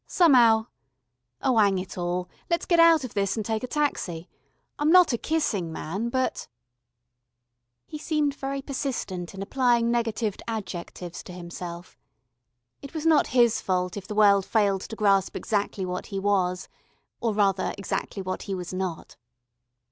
Some'ow 0.07 0.65
oh, 1.43 1.59
'ang 1.59 1.77
it 1.77 1.95
all, 1.95 2.27
let's 2.49 2.65
get 2.65 2.79
out 2.79 3.03
of 3.03 3.13
this 3.13 3.35
and 3.37 3.45
take 3.45 3.61
a 3.63 3.67
taxi. 3.67 4.27
I'm 4.79 4.89
not 4.91 5.13
a 5.13 5.17
kissing 5.19 5.71
man, 5.71 6.09
but" 6.09 6.47
He 7.85 7.99
seemed 7.99 8.33
very 8.33 8.63
persistent 8.63 9.35
in 9.35 9.43
applying 9.43 9.91
negatived 9.91 10.41
adjectives 10.47 11.21
to 11.21 11.33
himself. 11.33 11.99
It 12.81 12.95
was 12.95 13.05
not 13.05 13.27
his 13.37 13.61
fault 13.61 13.95
if 13.95 14.07
the 14.07 14.15
world 14.15 14.43
failed 14.43 14.81
to 14.81 14.95
grasp 14.95 15.35
exactly 15.35 15.85
what 15.85 16.07
he 16.07 16.17
was, 16.19 16.67
or 17.19 17.35
rather 17.35 17.75
exactly 17.77 18.23
what 18.23 18.41
he 18.49 18.55
was 18.55 18.73
not. 18.73 19.17